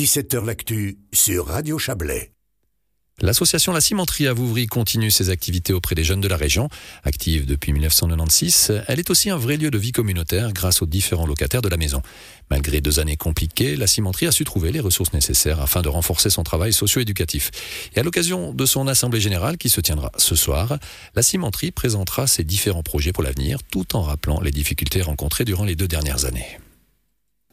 17h 0.00 0.46
L'actu 0.46 0.96
sur 1.12 1.48
Radio 1.48 1.78
Chablais. 1.78 2.32
L'association 3.20 3.74
La 3.74 3.82
Cimenterie 3.82 4.28
à 4.28 4.32
Vouvry 4.32 4.66
continue 4.66 5.10
ses 5.10 5.28
activités 5.28 5.74
auprès 5.74 5.94
des 5.94 6.04
jeunes 6.04 6.22
de 6.22 6.28
la 6.28 6.38
région. 6.38 6.70
Active 7.04 7.44
depuis 7.44 7.74
1996, 7.74 8.82
elle 8.88 8.98
est 8.98 9.10
aussi 9.10 9.28
un 9.28 9.36
vrai 9.36 9.58
lieu 9.58 9.70
de 9.70 9.76
vie 9.76 9.92
communautaire 9.92 10.54
grâce 10.54 10.80
aux 10.80 10.86
différents 10.86 11.26
locataires 11.26 11.60
de 11.60 11.68
la 11.68 11.76
maison. 11.76 12.00
Malgré 12.50 12.80
deux 12.80 12.98
années 12.98 13.18
compliquées, 13.18 13.76
la 13.76 13.86
cimenterie 13.86 14.26
a 14.26 14.32
su 14.32 14.44
trouver 14.44 14.72
les 14.72 14.80
ressources 14.80 15.12
nécessaires 15.12 15.60
afin 15.60 15.82
de 15.82 15.90
renforcer 15.90 16.30
son 16.30 16.44
travail 16.44 16.72
socio-éducatif. 16.72 17.50
Et 17.94 18.00
à 18.00 18.02
l'occasion 18.02 18.54
de 18.54 18.64
son 18.64 18.88
assemblée 18.88 19.20
générale 19.20 19.58
qui 19.58 19.68
se 19.68 19.82
tiendra 19.82 20.12
ce 20.16 20.34
soir, 20.34 20.78
la 21.14 21.22
cimenterie 21.22 21.72
présentera 21.72 22.26
ses 22.26 22.44
différents 22.44 22.82
projets 22.82 23.12
pour 23.12 23.22
l'avenir 23.22 23.58
tout 23.70 23.94
en 23.94 24.00
rappelant 24.00 24.40
les 24.40 24.50
difficultés 24.50 25.02
rencontrées 25.02 25.44
durant 25.44 25.66
les 25.66 25.76
deux 25.76 25.88
dernières 25.88 26.24
années. 26.24 26.56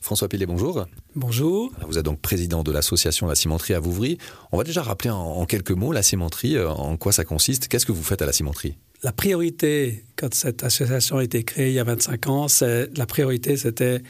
François 0.08 0.30
Pilet, 0.30 0.46
bonjour. 0.46 0.86
Bonjour. 1.16 1.70
Vous 1.86 1.98
êtes 1.98 2.06
donc 2.06 2.22
président 2.22 2.64
de 2.64 2.72
l'association 2.72 3.28
La 3.28 3.36
Cimenterie 3.36 3.74
à 3.74 3.82
Vouvry. 3.82 4.18
On 4.54 4.58
va 4.58 4.64
déjà 4.64 4.82
rappeler 4.82 5.10
en, 5.10 5.46
quelques 5.46 5.72
mots 5.72 5.92
la 5.92 6.02
cimenterie, 6.02 6.56
euh, 6.56 6.70
en 6.70 6.96
quoi 6.96 7.12
ça 7.12 7.26
consiste. 7.26 7.68
Qu'est-ce 7.68 7.86
que 7.86 7.92
vous 7.92 8.04
faites 8.04 8.22
à 8.22 8.26
la 8.26 8.32
cimenterie? 8.32 8.78
La 9.04 9.12
priorité, 9.12 10.06
quand 10.16 10.34
cette 10.34 10.64
association 10.64 11.18
a 11.18 11.26
été 11.26 11.44
créée 11.44 11.72
il 11.72 11.74
y 11.74 11.80
a 11.80 11.84
25 11.84 12.28
ans, 12.28 12.48
la 12.62 13.06
priorité 13.06 13.58
c'était 13.58 14.02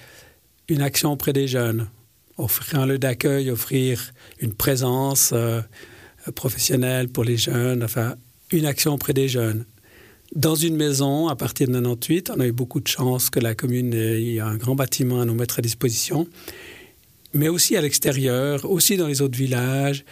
une 0.68 0.84
action 0.84 1.14
auprès 1.14 1.34
des 1.34 1.48
jeunes. 1.48 1.90
Offrir 2.38 2.80
un 2.80 2.86
lieu 2.86 3.00
d'accueil, 3.00 3.50
offrir 3.50 4.14
une 4.40 4.54
présence 4.54 5.32
euh, 5.34 5.62
professionnelle 6.36 7.10
pour 7.10 7.24
les 7.24 7.38
jeunes, 7.38 7.84
enfin 7.84 8.18
une 8.52 8.68
action 8.68 8.94
auprès 8.94 9.14
des 9.14 9.27
jeunes 9.27 9.66
dans 10.36 10.55
une 10.55 10.76
maison 10.76 11.27
à 11.27 11.36
partir 11.36 11.67
de 11.67 11.73
98. 11.73 12.31
On 12.35 12.40
a 12.40 12.48
eu 12.48 12.52
beaucoup 12.52 12.80
de 12.80 12.88
chance 12.88 13.30
que 13.30 13.40
la 13.40 13.55
commune 13.55 13.94
ait 13.94 14.40
un 14.40 14.55
grand 14.55 14.76
bâtiment 14.76 15.22
à 15.22 15.26
nous 15.26 15.34
mettre 15.34 15.59
à 15.59 15.62
disposition, 15.62 16.27
mais 17.34 17.49
aussi 17.49 17.76
à 17.76 17.81
l'extérieur, 17.81 18.70
aussi 18.70 18.98
dans 18.98 19.08
les 19.08 19.21
autres 19.21 19.38
villages, 19.38 20.05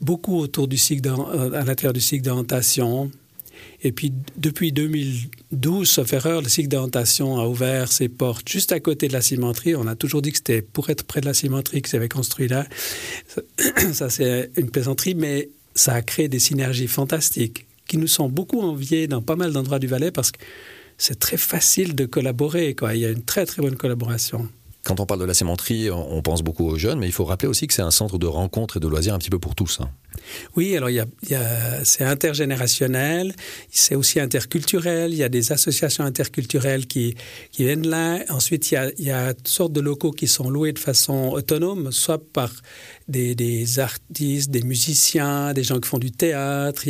beaucoup 0.00 0.38
autour 0.38 0.68
du 0.68 0.76
cycle 0.76 1.08
euh, 1.08 1.52
à 1.52 1.64
l'intérieur 1.64 1.92
du 1.92 2.00
cycle 2.00 2.24
d'orientation. 2.24 3.10
Et 3.82 3.92
puis, 3.92 4.12
depuis 4.36 4.72
2012, 4.72 5.88
sauf 5.88 6.12
erreur, 6.12 6.42
le 6.42 6.48
cycle 6.48 6.68
d'orientation 6.68 7.38
a 7.38 7.46
ouvert 7.46 7.90
ses 7.90 8.08
portes 8.08 8.48
juste 8.48 8.72
à 8.72 8.80
côté 8.80 9.08
de 9.08 9.12
la 9.12 9.20
cimenterie. 9.22 9.74
On 9.74 9.86
a 9.86 9.96
toujours 9.96 10.22
dit 10.22 10.30
que 10.30 10.38
c'était 10.38 10.62
pour 10.62 10.90
être 10.90 11.04
près 11.04 11.20
de 11.20 11.26
la 11.26 11.34
cimenterie 11.34 11.82
que 11.82 11.96
avait 11.96 12.08
construit 12.08 12.48
là. 12.48 12.66
Ça, 13.92 14.10
c'est 14.10 14.50
une 14.56 14.70
plaisanterie, 14.70 15.14
mais 15.14 15.50
ça 15.74 15.94
a 15.94 16.02
créé 16.02 16.28
des 16.28 16.40
synergies 16.40 16.88
fantastiques 16.88 17.67
qui 17.88 17.98
nous 17.98 18.06
sont 18.06 18.28
beaucoup 18.28 18.60
enviés 18.60 19.08
dans 19.08 19.22
pas 19.22 19.34
mal 19.34 19.52
d'endroits 19.52 19.80
du 19.80 19.88
Valais 19.88 20.12
parce 20.12 20.30
que 20.30 20.38
c'est 20.96 21.18
très 21.18 21.36
facile 21.36 21.96
de 21.96 22.06
collaborer. 22.06 22.74
Quoi. 22.74 22.94
Il 22.94 23.00
y 23.00 23.06
a 23.06 23.10
une 23.10 23.24
très 23.24 23.46
très 23.46 23.62
bonne 23.62 23.76
collaboration. 23.76 24.48
Quand 24.84 25.00
on 25.00 25.06
parle 25.06 25.20
de 25.20 25.24
la 25.24 25.34
cimenterie, 25.34 25.90
on 25.90 26.22
pense 26.22 26.42
beaucoup 26.42 26.64
aux 26.64 26.78
jeunes, 26.78 27.00
mais 27.00 27.06
il 27.06 27.12
faut 27.12 27.24
rappeler 27.24 27.48
aussi 27.48 27.66
que 27.66 27.74
c'est 27.74 27.82
un 27.82 27.90
centre 27.90 28.16
de 28.16 28.26
rencontres 28.26 28.76
et 28.76 28.80
de 28.80 28.86
loisirs 28.86 29.14
un 29.14 29.18
petit 29.18 29.28
peu 29.28 29.38
pour 29.38 29.54
tous. 29.54 29.80
Hein. 29.80 29.90
Oui, 30.56 30.76
alors 30.76 30.90
c'est 31.84 32.04
intergénérationnel, 32.04 33.34
c'est 33.70 33.94
aussi 33.94 34.20
interculturel, 34.20 35.12
il 35.12 35.18
y 35.18 35.22
a 35.22 35.28
des 35.28 35.52
associations 35.52 36.04
interculturelles 36.04 36.86
qui, 36.86 37.14
viennent 37.58 37.88
là. 37.88 38.20
Ensuite, 38.28 38.70
il 38.70 39.04
y, 39.04 39.10
a, 39.10 39.34
toutes 39.34 39.48
sortes 39.48 39.72
de 39.72 39.80
locaux 39.80 40.12
qui 40.12 40.26
sont 40.26 40.48
loués 40.48 40.72
de 40.72 40.78
façon 40.78 41.30
autonome, 41.32 41.90
soit 41.92 42.22
par 42.32 42.52
des, 43.08 43.78
artistes, 43.78 44.50
des 44.50 44.62
musiciens, 44.62 45.52
des 45.54 45.64
gens 45.64 45.80
qui 45.80 45.88
font 45.88 45.98
du 45.98 46.10
théâtre. 46.10 46.82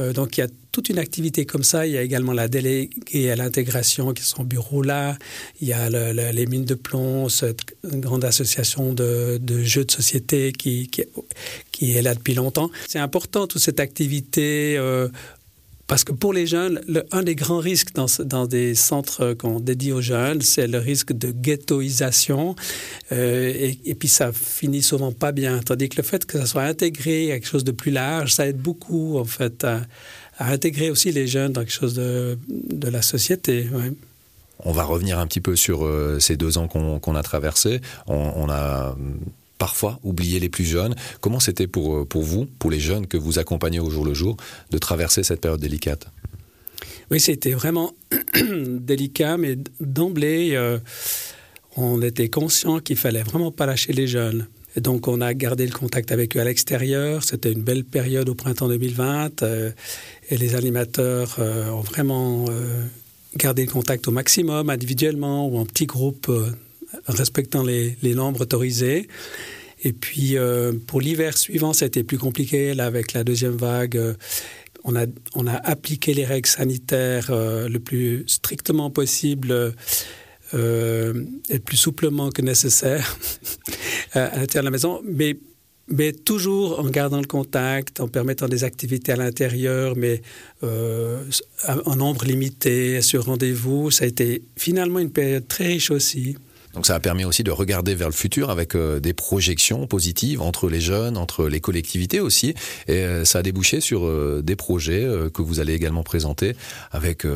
Euh, 0.00 0.12
donc 0.12 0.36
il 0.36 0.40
y 0.40 0.44
a 0.44 0.48
toute 0.72 0.88
une 0.90 0.98
activité 0.98 1.46
comme 1.46 1.62
ça. 1.62 1.86
Il 1.86 1.92
y 1.92 1.98
a 1.98 2.02
également 2.02 2.32
la 2.32 2.48
déléguée 2.48 3.30
à 3.30 3.36
l'intégration 3.36 4.12
qui 4.12 4.22
est 4.22 4.26
son 4.26 4.44
bureau 4.44 4.82
là. 4.82 5.16
Il 5.60 5.68
y 5.68 5.72
a 5.72 5.88
les 5.88 6.46
mines 6.46 6.64
de 6.64 6.74
plomb, 6.74 7.28
cette 7.28 7.60
grande 7.84 8.24
association 8.24 8.92
de, 8.92 9.38
de 9.40 9.62
jeux 9.62 9.84
de 9.84 9.90
société 9.90 10.52
qui, 10.52 10.88
qui, 10.88 11.04
qui, 11.72 11.96
est 11.96 12.02
là 12.02 12.14
depuis 12.14 12.34
longtemps. 12.34 12.70
C'est 12.88 12.98
important 12.98 13.46
toute 13.46 13.62
cette 13.62 13.80
activité. 13.80 14.76
Euh, 14.78 15.08
parce 15.86 16.02
que 16.02 16.12
pour 16.12 16.32
les 16.32 16.46
jeunes, 16.46 16.80
un 17.12 17.22
des 17.22 17.36
grands 17.36 17.60
risques 17.60 17.94
dans, 17.94 18.46
des 18.46 18.74
centres 18.74 19.34
qu'on 19.34 19.60
dédie 19.60 19.92
aux 19.92 20.00
jeunes, 20.00 20.40
c'est 20.40 20.66
le 20.66 20.78
risque 20.78 21.12
de 21.12 21.30
ghettoisation. 21.30 22.56
Euh, 23.12 23.72
et, 23.84 23.94
puis 23.94 24.08
ça 24.08 24.32
finit 24.32 24.82
souvent 24.82 25.12
pas 25.12 25.30
bien. 25.30 25.60
Tandis 25.60 25.88
que 25.88 25.96
le 25.98 26.02
fait 26.02 26.26
que 26.26 26.38
ça 26.38 26.46
soit 26.46 26.64
intégré 26.64 27.30
à 27.30 27.36
quelque 27.36 27.48
chose 27.48 27.64
de 27.64 27.70
plus 27.70 27.92
large, 27.92 28.34
ça 28.34 28.48
aide 28.48 28.58
beaucoup 28.58 29.16
en 29.16 29.24
fait 29.24 29.64
à, 29.64 29.82
intégrer 30.38 30.90
aussi 30.90 31.12
les 31.12 31.26
jeunes 31.28 31.52
dans 31.52 31.60
quelque 31.60 31.72
chose 31.72 31.94
de, 31.94 32.36
la 32.82 33.00
société. 33.00 33.68
On 34.64 34.72
va 34.72 34.82
revenir 34.82 35.18
un 35.18 35.26
petit 35.26 35.40
peu 35.40 35.54
sur 35.54 35.84
euh, 35.84 36.18
ces 36.18 36.36
deux 36.36 36.58
ans 36.58 36.66
qu'on 36.66 36.98
qu 36.98 37.10
a 37.16 37.22
traversés. 37.22 37.80
On 38.08 38.50
a 38.50 38.96
parfois 39.58 39.98
oublié 40.02 40.40
les 40.40 40.48
plus 40.48 40.64
jeunes. 40.64 40.94
Comment 41.20 41.40
c'était 41.40 41.66
pour, 41.66 41.96
euh, 41.96 42.04
pour 42.04 42.22
vous, 42.22 42.46
pour 42.58 42.70
les 42.70 42.80
jeunes 42.80 43.06
que 43.06 43.16
vous 43.16 43.38
accompagnez 43.38 43.80
au 43.80 43.90
jour 43.90 44.04
le 44.04 44.14
jour, 44.14 44.36
de 44.70 44.78
traverser 44.78 45.22
cette 45.22 45.40
période 45.40 45.60
délicate? 45.60 46.08
Oui, 47.10 47.20
c'était 47.20 47.52
vraiment 47.52 47.92
délicat, 48.34 49.36
mais 49.36 49.56
d'emblée, 49.80 50.50
euh, 50.54 50.78
on 51.76 52.02
était 52.02 52.28
conscient 52.28 52.80
qu'il 52.80 52.96
fallait 52.96 53.22
vraiment 53.22 53.52
pas 53.52 53.66
lâcher 53.66 53.92
les 53.92 54.06
jeunes. 54.06 54.46
Et 54.74 54.80
donc, 54.80 55.08
on 55.08 55.22
a 55.22 55.32
gardé 55.32 55.64
le 55.64 55.72
contact 55.72 56.12
avec 56.12 56.36
eux 56.36 56.40
à 56.40 56.44
l'extérieur. 56.44 57.24
C'était 57.24 57.52
une 57.52 57.62
belle 57.62 57.84
période 57.84 58.28
au 58.28 58.34
printemps 58.34 58.68
2020. 58.68 59.42
Euh, 59.42 59.70
et 60.28 60.36
les 60.36 60.54
animateurs 60.54 61.38
ont 61.38 61.80
vraiment 61.80 62.44
gardé 63.36 63.64
le 63.64 63.70
contact 63.70 64.06
au 64.08 64.10
maximum, 64.10 64.68
individuellement 64.68 65.48
ou 65.48 65.56
en 65.56 65.64
petits 65.64 65.86
groupes, 65.86 66.30
respectant 67.06 67.62
les, 67.62 67.96
nombres 68.14 68.42
autorisés. 68.42 69.08
Et 69.82 69.92
puis, 69.92 70.36
euh, 70.36 70.72
pour 70.86 71.00
l'hiver 71.00 71.36
suivant, 71.36 71.72
été 71.72 72.02
plus 72.02 72.18
compliqué. 72.18 72.74
Là, 72.74 72.86
avec 72.86 73.12
la 73.12 73.24
deuxième 73.24 73.56
vague, 73.56 73.96
euh, 73.96 74.14
on, 74.84 74.96
a, 74.96 75.06
on 75.34 75.46
a 75.46 75.54
appliqué 75.54 76.14
les 76.14 76.24
règles 76.24 76.48
sanitaires 76.48 77.28
euh, 77.30 77.68
le 77.68 77.78
plus 77.78 78.24
strictement 78.26 78.90
possible 78.90 79.74
et 80.52 81.58
plus 81.58 81.76
souplement 81.76 82.30
que 82.30 82.40
nécessaire 82.40 83.18
à 84.12 84.38
l'intérieur 84.38 84.62
de 84.62 84.66
la 84.66 84.70
maison, 84.70 85.02
mais, 85.04 85.36
mais 85.88 86.12
toujours 86.12 86.78
en 86.78 86.88
gardant 86.88 87.20
le 87.20 87.26
contact, 87.26 87.98
en 87.98 88.06
permettant 88.06 88.46
des 88.46 88.62
activités 88.62 89.10
à 89.10 89.16
l'intérieur, 89.16 89.96
mais 89.96 90.22
en 90.62 91.96
nombre 91.96 92.24
limité, 92.24 93.02
sur 93.02 93.24
rendez-vous. 93.24 93.90
Ça 93.90 94.04
a 94.04 94.06
été 94.06 94.42
finalement 94.56 95.00
une 95.00 95.10
période 95.10 95.48
très 95.48 95.66
riche 95.66 95.90
aussi. 95.90 96.36
Donc 96.76 96.84
ça 96.84 96.94
a 96.94 97.00
permis 97.00 97.24
aussi 97.24 97.42
de 97.42 97.50
regarder 97.50 97.94
vers 97.94 98.08
le 98.08 98.14
futur 98.14 98.50
avec 98.50 98.76
euh, 98.76 99.00
des 99.00 99.14
projections 99.14 99.86
positives 99.86 100.42
entre 100.42 100.68
les 100.68 100.82
jeunes, 100.82 101.16
entre 101.16 101.48
les 101.48 101.58
collectivités 101.58 102.20
aussi. 102.20 102.50
Et 102.86 102.98
euh, 102.98 103.24
ça 103.24 103.38
a 103.38 103.42
débouché 103.42 103.80
sur 103.80 104.04
euh, 104.04 104.42
des 104.44 104.56
projets 104.56 105.08
que 105.32 105.40
vous 105.40 105.58
allez 105.58 105.72
également 105.72 106.02
présenter 106.02 106.54
avec 106.90 107.26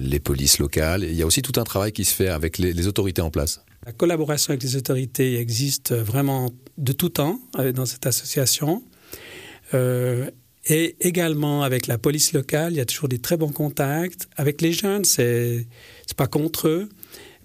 les 0.00 0.20
polices 0.20 0.58
locales. 0.58 1.04
Il 1.04 1.14
y 1.14 1.22
a 1.22 1.26
aussi 1.26 1.40
tout 1.40 1.58
un 1.58 1.64
travail 1.64 1.92
qui 1.92 2.04
se 2.04 2.14
fait 2.14 2.28
avec 2.28 2.58
les, 2.58 2.86
autorités 2.86 3.22
en 3.22 3.30
place. 3.30 3.64
La 3.86 3.92
collaboration 3.92 4.50
avec 4.50 4.62
les 4.62 4.76
autorités 4.76 5.38
existe 5.38 5.94
vraiment 5.94 6.50
de 6.76 6.92
tout 6.92 7.08
temps 7.08 7.40
dans 7.74 7.86
cette 7.86 8.06
association. 8.06 8.82
Et 9.72 10.96
également 11.00 11.62
avec 11.62 11.86
la 11.86 11.96
police 11.96 12.32
locale, 12.32 12.72
il 12.72 12.76
y 12.76 12.80
a 12.80 12.84
toujours 12.84 13.08
des 13.08 13.18
très 13.18 13.36
bons 13.36 13.52
contacts. 13.52 14.28
Avec 14.36 14.60
les 14.60 14.72
jeunes, 14.72 15.04
c'est 15.04 15.66
pas 16.16 16.26
contre 16.26 16.68
eux 16.68 16.88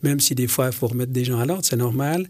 même 0.07 0.19
si 0.19 0.35
des 0.35 0.47
fois 0.47 0.67
il 0.67 0.73
faut 0.73 0.87
remettre 0.87 1.11
des 1.11 1.25
gens 1.25 1.39
à 1.39 1.45
l'ordre, 1.45 1.65
c'est 1.65 1.75
normal. 1.75 2.27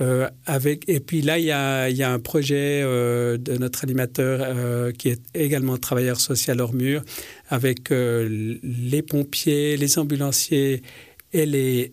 Euh, 0.00 0.28
avec, 0.46 0.88
et 0.88 1.00
puis 1.00 1.22
là, 1.22 1.38
il 1.38 1.44
y 1.44 1.52
a, 1.52 2.10
un 2.10 2.18
projet 2.20 2.82
euh, 2.84 3.36
de 3.36 3.56
notre 3.56 3.82
animateur 3.82 4.40
euh, 4.42 4.92
qui 4.92 5.08
est 5.08 5.20
également 5.34 5.76
travailleur 5.76 6.20
social 6.20 6.60
hors 6.60 6.72
mur, 6.72 7.02
avec 7.48 7.90
les 7.90 9.02
pompiers, 9.02 9.76
les 9.76 9.98
ambulanciers 9.98 10.82
et, 11.32 11.92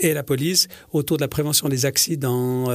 la 0.00 0.22
police 0.22 0.68
autour 0.92 1.16
de 1.16 1.22
la 1.22 1.28
prévention 1.28 1.68
des 1.68 1.86
accidents 1.86 2.70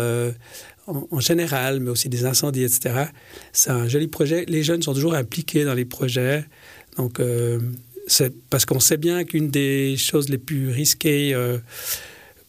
en, 0.88 1.08
en 1.12 1.20
général, 1.20 1.80
mais 1.80 1.90
aussi 1.90 2.10
des 2.10 2.26
incendies, 2.26 2.64
etc. 2.64 3.06
C'est 3.52 3.72
un 3.72 3.88
joli 3.88 4.08
projet. 4.08 4.46
Les 4.48 4.64
jeunes 4.64 4.82
sont 4.82 4.94
toujours 4.94 5.16
impliqués 5.16 5.66
dans 5.66 5.74
les 5.74 5.86
projets. 5.86 6.46
Donc, 6.98 7.20
parce 8.50 8.66
qu'on 8.66 8.80
sait 8.80 8.98
bien 8.98 9.24
qu'une 9.24 9.50
des 9.50 9.96
choses 9.98 10.30
les 10.30 10.38
plus 10.38 10.70
risquées 10.70 11.34
euh, 11.34 11.58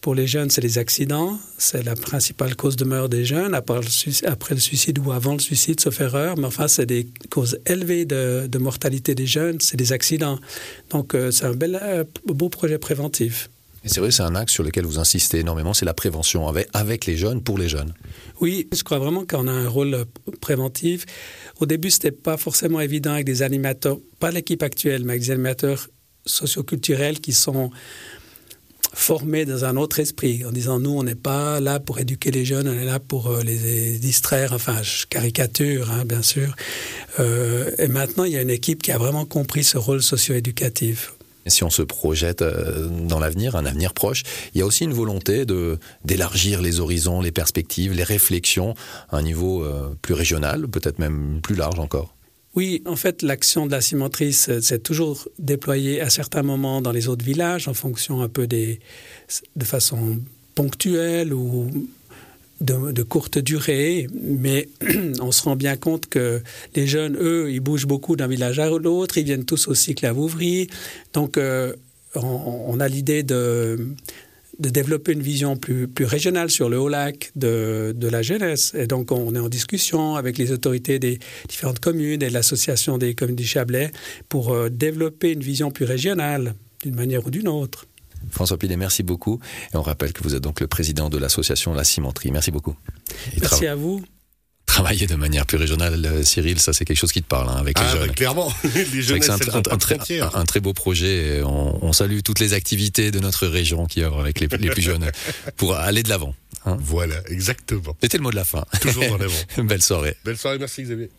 pour 0.01 0.15
les 0.15 0.27
jeunes, 0.27 0.51
c'est 0.51 0.61
les 0.61 0.77
accidents. 0.77 1.39
C'est 1.57 1.83
la 1.83 1.95
principale 1.95 2.57
cause 2.57 2.77
de 2.77 2.85
meurtre 2.85 3.09
des 3.09 3.25
jeunes, 3.25 3.55
après 3.55 3.81
le, 3.81 4.61
suicide 4.61 4.99
ou 4.99 5.13
avant 5.13 5.33
le 5.33 5.39
suicide, 5.39 5.81
sauf 5.81 6.01
erreur. 6.01 6.37
Mais 6.37 6.47
enfin, 6.47 6.69
c'est 6.69 6.85
des 6.85 7.09
causes 7.31 7.59
élevées 7.65 8.05
de, 8.05 8.47
de 8.47 8.59
mortalité 8.59 9.15
des 9.15 9.27
jeunes, 9.27 9.61
c'est 9.61 9.79
des 9.79 9.93
accidents. 9.93 10.39
Donc, 10.91 11.15
euh, 11.15 11.31
c'est 11.31 11.47
un 11.47 11.55
bel, 11.55 11.79
euh, 11.83 12.05
beau 12.27 12.51
projet 12.51 12.79
préventif. 12.79 13.49
C'est 13.87 14.01
vrai, 14.01 14.11
c'est 14.11 14.23
un 14.23 14.35
axe 14.35 14.53
sur 14.53 14.63
lequel 14.63 14.87
vous 14.87 14.99
insistez 14.99 15.41
énormément, 15.41 15.75
c'est 15.75 15.85
la 15.85 15.95
prévention 15.95 16.49
avec, 16.73 17.07
les 17.07 17.17
jeunes, 17.17 17.43
pour 17.43 17.59
les 17.59 17.69
jeunes. 17.69 17.93
Oui, 18.41 18.69
je 18.75 18.83
crois 18.83 18.99
vraiment 18.99 19.27
qu'on 19.27 19.47
a 19.47 19.53
un 19.53 19.69
rôle 19.69 20.07
préventif. 20.41 21.05
Au 21.61 21.67
début, 21.67 21.91
ce 21.91 21.99
n'était 21.99 22.11
pas 22.11 22.37
forcément 22.37 22.81
évident 22.81 23.13
avec 23.13 23.27
des 23.27 23.43
animateurs, 23.43 23.99
pas 24.21 24.31
l'équipe 24.31 24.63
actuelle, 24.63 25.05
mais 25.05 25.13
avec 25.13 25.23
des 25.23 25.31
animateurs 25.33 25.89
socioculturels 26.25 27.21
qui 27.21 27.33
sont 27.33 27.71
formés 28.95 29.45
dans 29.45 29.65
un 29.65 29.77
autre 29.77 29.99
esprit, 29.99 30.45
en 30.45 30.53
disant 30.53 30.79
nous, 30.79 30.91
on 30.91 31.03
n'est 31.03 31.15
pas 31.15 31.61
là 31.61 31.81
pour 31.81 31.99
éduquer 31.99 32.31
les 32.31 32.45
jeunes, 32.45 32.69
on 32.69 32.73
est 32.73 32.85
là 32.85 33.01
pour 33.01 33.27
euh, 33.27 33.43
les 33.43 33.99
distraire, 33.99 34.53
enfin, 34.53 34.83
je 34.83 35.07
caricature, 35.07 35.91
hein, 35.91 36.05
bien 36.05 36.23
sûr. 36.23 36.55
Euh, 37.19 37.71
et 37.79 37.89
maintenant, 37.89 38.25
il 38.25 38.33
y 38.33 38.37
a 38.37 38.43
une 38.43 38.51
équipe 38.51 38.83
qui 38.83 38.93
a 38.93 38.99
vraiment 38.99 39.27
compris 39.27 39.65
ce 39.65 39.79
rôle 39.79 40.03
socio-éducatif. 40.03 41.13
Si 41.47 41.65
on 41.65 41.71
se 41.71 41.83
projette 41.83 42.43
euh, 42.43 42.89
dans 42.89 43.19
l'avenir, 43.19 43.57
un 43.57 43.67
avenir 43.67 43.95
proche, 43.95 44.23
il 44.55 44.59
y 44.59 44.63
a 44.63 44.67
aussi 44.67 44.85
une 44.85 44.93
volonté 44.93 45.45
de 45.45 45.79
d'élargir 46.05 46.63
les 46.63 46.81
horizons, 46.81 47.21
les 47.21 47.33
perspectives, 47.33 47.93
les 47.93 48.05
réflexions 48.05 48.75
à 49.11 49.19
un 49.19 49.23
niveau 49.23 49.67
plus 50.03 50.15
régional, 50.15 50.69
peut-être 50.69 50.99
même 50.99 51.41
plus 51.43 51.55
large 51.55 51.79
encore. 51.79 52.15
Oui, 52.55 52.83
en 52.87 52.97
fait, 52.97 53.23
l'action 53.23 53.67
de 53.67 53.73
la 53.73 53.81
cimentrice 53.81 54.61
s'est 54.61 54.79
toujours 54.79 55.29
déployée 55.39 56.01
à 56.01 56.09
certains 56.09 56.43
moments 56.43 56.81
dans 56.81 56.93
les 56.93 57.09
autres 57.09 57.25
villages, 57.25 57.67
en 57.67 57.75
fonction 57.75 58.23
un 58.23 58.29
peu 58.29 58.47
des, 58.47 58.79
de 59.57 59.65
façon 59.65 60.21
ponctuelle 60.55 61.35
ou 61.35 61.71
de, 62.61 63.03
courte 63.03 63.39
durée, 63.39 64.07
mais 64.23 64.69
on 65.21 65.33
se 65.33 65.43
rend 65.43 65.57
bien 65.57 65.77
compte 65.77 66.07
que 66.07 66.43
les 66.75 66.87
jeunes, 66.87 67.17
eux, 67.21 67.51
ils 67.51 67.61
bougent 67.61 67.87
beaucoup 67.87 68.17
d'un 68.17 68.29
village 68.29 68.59
à 68.59 68.69
l'autre, 68.69 69.19
ils 69.19 69.25
viennent 69.25 69.45
tous 69.45 69.69
au 69.69 69.75
cycle 69.75 70.07
à 70.07 70.13
Vouvry, 70.13 70.69
donc 71.13 71.37
euh, 71.37 71.75
on, 72.15 72.65
on, 72.69 72.81
a 72.81 72.89
l'idée 72.89 73.23
de 73.23 73.95
de 74.59 74.69
développer 74.69 75.13
une 75.13 75.23
vision 75.23 75.57
plus, 75.57 75.89
plus 75.89 76.05
régionale 76.05 76.51
sur 76.51 76.69
le 76.69 76.79
Haut-Lac 76.79 77.33
de, 77.37 77.93
de, 77.97 78.09
la 78.09 78.23
jeunesse. 78.23 78.73
Et 78.75 78.87
donc, 78.87 79.11
on 79.11 79.35
est 79.35 79.39
en 79.39 79.49
discussion 79.49 80.15
avec 80.15 80.39
les 80.39 80.53
autorités 80.53 80.99
des 80.99 81.19
différentes 81.49 81.81
communes 81.81 82.23
et 82.23 82.29
de 82.29 82.33
l'association 82.33 82.99
des 82.99 83.15
communes 83.15 83.37
du 83.37 83.45
Chablais 83.47 83.91
pour 84.29 84.53
euh, 84.53 84.69
développer 84.69 85.33
une 85.33 85.43
vision 85.43 85.71
plus 85.71 85.85
régionale, 85.85 86.55
d'une 86.83 86.95
manière 86.95 87.27
ou 87.27 87.31
d'une 87.31 87.49
autre. 87.49 87.87
François 88.31 88.59
Pilet, 88.59 88.77
merci 88.77 89.03
beaucoup. 89.03 89.41
Et 89.73 89.77
on 89.77 89.83
rappelle 89.83 90.13
que 90.13 90.23
vous 90.23 90.35
êtes 90.35 90.43
donc 90.43 90.61
le 90.61 90.67
président 90.67 91.09
de 91.09 91.19
l'association 91.19 91.75
La 91.75 91.85
Cimenterie. 91.85 92.31
Merci 92.31 92.51
beaucoup. 92.51 92.77
Et 93.37 93.41
merci 93.41 93.67
à 93.67 93.75
vous 93.75 94.03
travailler 94.67 95.07
de 95.07 95.15
manière 95.15 95.47
plus 95.47 95.57
régionale, 95.57 96.05
euh, 96.05 96.25
Cyril, 96.25 96.59
ça 96.59 96.73
c'est 96.73 96.85
quelque 96.85 96.97
chose 96.97 97.13
qui 97.13 97.23
te 97.23 97.29
parle 97.29 97.49
hein, 97.49 97.57
avec 97.59 97.79
les 97.79 97.85
ah, 97.87 97.97
jeunes. 97.97 98.13
clairement, 98.13 98.53
les 98.75 99.03
jeunes, 99.03 99.23
c'est 99.23 99.31
un, 99.31 99.35
un, 99.37 99.63
un, 99.71 99.79
très, 99.79 100.21
un, 100.21 100.45
très 100.45 100.59
beau 100.59 100.73
projet. 100.73 101.43
On, 101.45 101.79
on, 101.83 101.93
salue 101.93 102.21
toutes 102.25 102.41
les 102.41 102.55
activités 102.55 103.11
de 103.11 103.21
notre 103.21 103.47
région 103.47 103.87
qui 103.87 104.03
œuvrent 104.03 104.21
avec 104.21 104.41
les, 104.41 104.49
les 104.49 104.71
plus 104.71 104.83
jeunes 104.83 105.11
pour 105.57 105.77
aller 105.77 106.03
de 106.03 106.09
l'avant. 106.09 106.35
Hein. 106.67 106.77
Voilà, 106.81 107.17
exactement. 107.29 107.97
C'était 108.03 108.17
le 108.17 108.23
mot 108.23 108.31
de 108.31 108.37
la 108.37 108.45
fin. 108.45 108.65
Toujours 108.81 109.05
en 109.13 109.21
avant. 109.21 109.35
Belle 109.65 109.83
soirée. 109.83 110.17
Belle 110.25 110.39
soirée, 110.39 110.59
merci 110.59 110.83
Xavier. 110.83 111.11